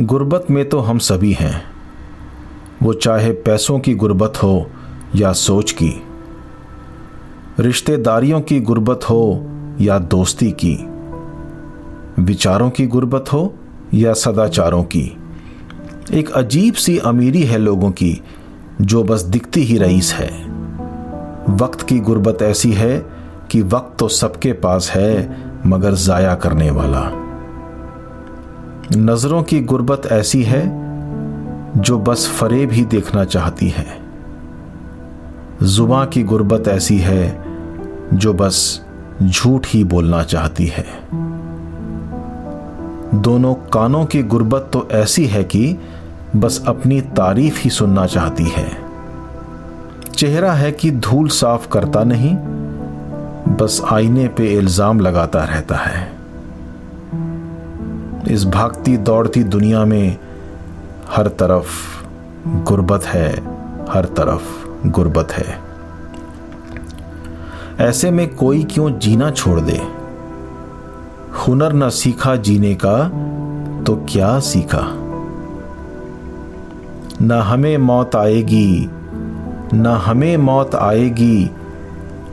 [0.00, 1.62] गुर्बत में तो हम सभी हैं।
[2.82, 4.70] वो चाहे पैसों की गुर्बत हो
[5.16, 6.02] या सोच की,
[7.60, 9.46] रिश्तेदारियों की गुर्बत हो
[9.80, 10.76] या दोस्ती की,
[12.22, 13.54] विचारों की गुर्बत हो
[13.94, 15.16] या सदाचारों की।
[16.12, 18.20] एक अजीब सी अमीरी है लोगों की,
[18.82, 20.30] जो बस दिखती ही रईस है।
[21.54, 22.98] वक्त की गुर्बत ऐसी है
[23.50, 25.36] कि वक्त तो सबके पास है,
[25.66, 27.27] मगर जाया करने वाला।
[28.96, 30.62] नज़रों की गुर्बत ऐसी है
[31.76, 33.86] जो बस फरेब ही देखना चाहती है।
[35.62, 37.44] जुबा की गुर्बत ऐसी है
[38.14, 38.80] जो बस
[39.22, 40.86] झूठ ही बोलना चाहती है।
[43.14, 45.78] दोनों कानों की गुर्बत तो ऐसी है कि
[46.36, 48.68] बस अपनी तारीफ़ ही सुनना चाहती है।
[50.16, 52.36] चेहरा है कि धूल साफ़ करता नहीं,
[53.56, 56.17] बस आईने पे इल्ज़ाम लगाता रहता है।
[58.26, 60.16] इस भागती दौड़ती दुनिया में
[61.10, 61.68] हर तरफ़
[62.48, 63.30] गुर्बत है,
[63.90, 65.58] हर तरफ़ गुर्बत है।
[67.80, 69.80] ऐसे में कोई क्यों जीना छोड़ दे?
[71.38, 73.08] हुनर न सीखा जीने का
[73.82, 74.82] तो क्या सीखा?
[77.22, 78.90] न हमें मौत आएगी,
[79.74, 81.50] न हमें मौत आएगी,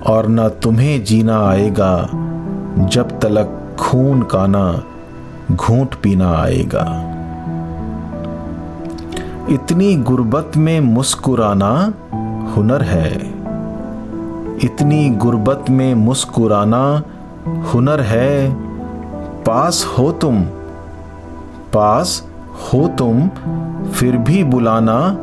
[0.08, 2.10] और न तुम्हें जीना आएगा,
[2.80, 4.84] जब तलक खून का ना
[5.52, 7.12] घूंट पीना आएगा।
[9.50, 11.94] इतनी गुर्बत में मुस्कुराना
[12.56, 13.36] हुनर है।
[14.66, 17.04] इतनी गुर्बत में मुस्कुराना
[17.48, 18.56] हुनर है।
[19.44, 20.42] पास हो तुम,
[21.74, 23.30] पास हो तुम,
[23.92, 25.18] फिर भी बुलाना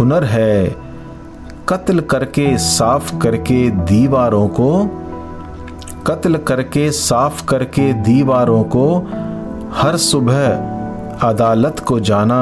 [0.00, 0.76] हुनर है।
[1.68, 4.86] कत्ल करके साफ़ करके दीवारों को,
[6.06, 9.06] कत्ल करके साफ़ करके दीवारों को
[9.72, 10.46] हर सुबह
[11.28, 12.36] अदालत को जाना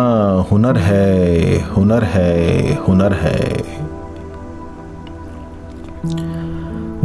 [0.52, 3.64] हुनर है हुनर है हुनर है।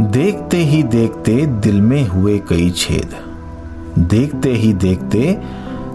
[0.00, 3.14] देखते ही देखते दिल में हुए कई छेद।
[3.98, 5.38] देखते ही देखते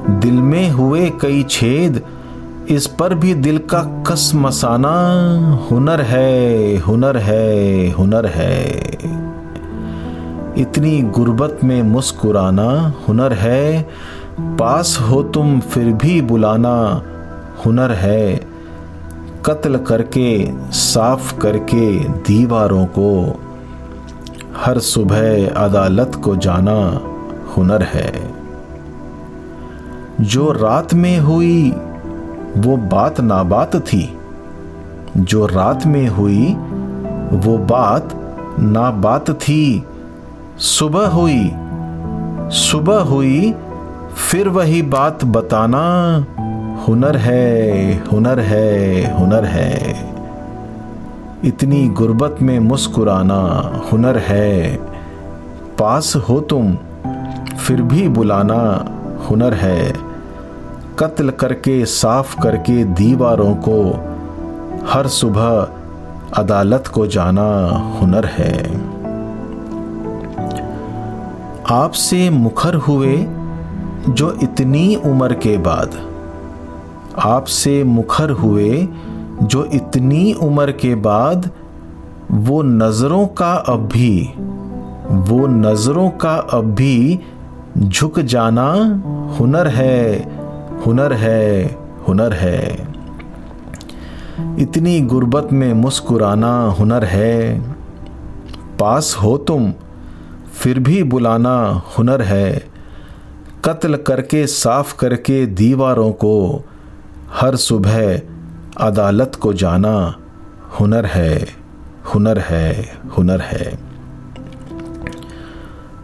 [0.09, 2.01] दिल में हुए कई छेद।
[2.69, 4.93] इस पर भी दिल का कस मसाना
[5.71, 8.87] हुनर है हुनर है हुनर है।
[10.57, 13.89] इतनी गुर्बत में मुस्कुराना, हुनर है।
[14.39, 17.03] पास हो तुम फिर भी बुलाना
[17.65, 18.47] हुनर है।
[19.45, 23.39] कत्ल करके, साफ़ करके दीवारों को,
[24.57, 27.01] हर सुबह अदालत को जाना
[27.57, 28.33] हुनर है।
[30.21, 31.71] जो रात में हुई,
[32.57, 34.17] वो बात ना बात थी।
[35.17, 36.53] जो रात में हुई,
[37.37, 38.09] वो बात
[38.59, 39.85] ना बात थी।
[40.57, 41.51] सुबह हुई
[42.49, 43.53] सुबह हुई
[44.17, 46.17] फिर वही बात बताना।
[46.87, 49.95] हुनर है हुनर है हुनर है।
[51.45, 54.77] इतनी गुर्बत में मुस्कुराना, हुनर है।
[55.79, 56.77] पास हो तुम,
[57.59, 58.85] फिर भी बुलाना,
[59.29, 59.93] हुनर है।
[60.99, 63.91] कत्ल करके, साफ़ करके दीवारों को,
[64.89, 65.67] हर सुबह
[66.37, 67.67] अदालत को जाना,
[68.01, 68.81] हुनर है।
[71.71, 73.27] आपसे मुखर हुए
[74.09, 75.95] जो इतनी उम्र के बाद
[77.19, 78.87] आपसे मुखर हुए,
[79.43, 81.51] जो इतनी उम्र के बाद
[82.31, 84.33] वो नज़रों का अब भी,
[85.11, 87.19] वो नज़रों का अब भी
[87.77, 88.71] झुक जाना
[89.39, 90.29] हुनर है
[90.85, 92.87] हुनर है हुनर है।
[94.59, 97.61] इतनी गुर्बत में मुस्कुराना हुनर है।
[98.79, 99.73] पास हो तुम,
[100.53, 102.76] फिर भी बुलाना हुनर है।
[103.67, 106.63] कत्ल करके, साफ़ करके दीवारों को
[107.31, 108.21] हर सुबह
[108.77, 110.15] अदालत को जाना
[110.79, 111.47] हुनर है
[112.13, 113.79] हुनर है हुनर है।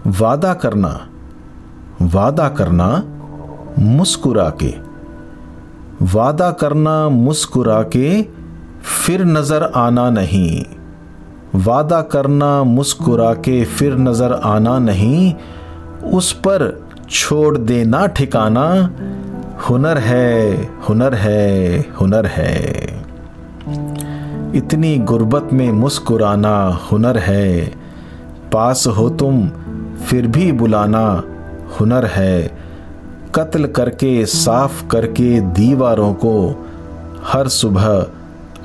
[0.08, 1.10] वादा करना
[2.02, 3.04] वादा करना
[3.80, 4.74] मुस्कुरा के।
[6.06, 8.22] वादा करना मुस्कुरा के,
[8.84, 10.66] फिर नज़र आना नहीं।
[11.56, 15.34] वादा करना मुस्कुरा के, फिर नज़र आना नहीं।
[16.14, 18.90] उस पर छोड़ देना ठिकाना।
[19.70, 22.68] हुनर है हुनर है हुनर है।
[24.56, 27.74] इतनी गुर्बत में मुस्कुराना हुनर है।
[28.52, 29.50] पास हो तुम,
[30.06, 31.24] फिर भी बुलाना
[31.80, 32.52] हुनर है।
[33.36, 36.66] कत्ल करके, साफ़ करके दीवारों को,
[37.24, 38.08] हर सुबह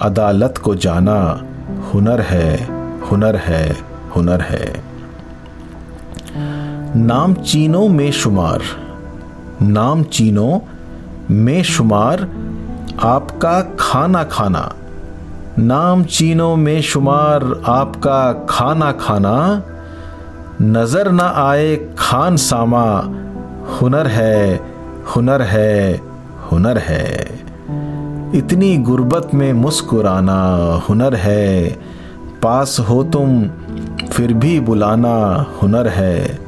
[0.02, 1.44] अदालत को जाना
[1.94, 2.68] हुनर है
[3.10, 3.76] हुनर है
[4.16, 4.97] हुनर है।
[6.96, 8.60] नाम चीनों में शुमार।
[9.62, 10.62] नाम चीनो
[11.30, 12.28] में शुमार,
[13.02, 14.72] आपका खाना खाना।
[15.58, 19.62] नाम चीनो में शुमार, आपका खाना खाना।
[20.62, 23.00] नज़र न आए खान सामा,
[23.80, 24.60] हुनर है
[25.16, 26.00] हुनर है
[26.52, 27.26] हुनर है।
[28.34, 30.44] इतनी गुर्बत में मुस्कुराना,
[30.88, 31.68] हुनर है।
[32.42, 33.44] पास हो तुम,
[34.12, 36.47] फिर भी बुलाना, हुनर है।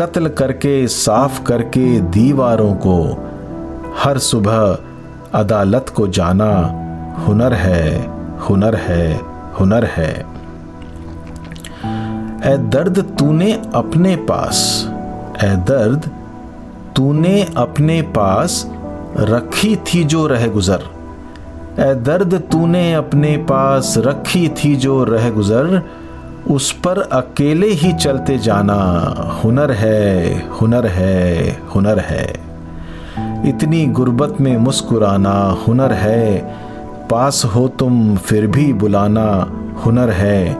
[0.00, 2.96] कत्ल करके, साफ़ करके दीवारों को,
[3.98, 4.78] हर सुबह
[5.34, 6.52] अदालत को जाना
[7.26, 8.08] हुनर है
[8.38, 9.20] हुनर है
[9.60, 10.10] हुनर है।
[12.44, 14.62] ए दर्द तूने अपने पास
[15.44, 16.10] ए दर्द
[16.96, 18.64] तूने अपने पास
[19.18, 20.82] रखी थी जो रह गुजर।
[21.78, 25.82] ए दर्द तूने अपने पास रखी थी जो रह गुजर
[26.48, 28.80] उस पर अकेले ही चलते जाना।
[29.44, 32.32] हुनर है हुनर है हुनर है।
[33.48, 36.38] इतनी गुर्बत में मुस्कुराना, हुनर है।
[37.10, 39.52] पास हो तुम, फिर भी बुलाना,
[39.86, 40.58] हुनर है।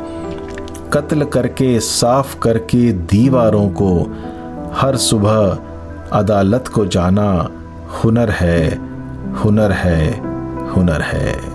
[0.92, 4.16] कत्ल करके, साफ़ करके दीवारों को,
[4.74, 5.58] हर सुबह
[6.12, 7.50] अदालत को जाना।
[8.04, 8.78] हुनर है
[9.44, 10.20] हुनर है
[10.70, 11.49] हुनर है।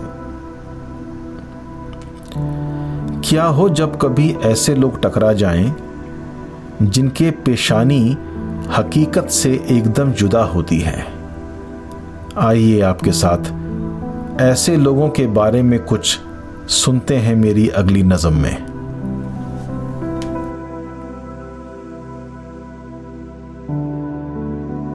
[3.30, 5.76] क्या हो जब कभी ऐसे लोग टकरा जाएँ,
[6.82, 8.18] जिनके पेशानी
[8.78, 11.06] हकीकत से एकदम जुदा होती है?
[12.38, 13.38] आइए आपके साथ
[14.42, 16.20] ऐसे लोगों के बारे में कुछ
[16.68, 18.65] सुनते हैं मेरी अगली नज़म में।